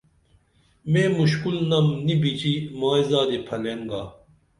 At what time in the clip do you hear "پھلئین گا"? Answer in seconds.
3.47-4.01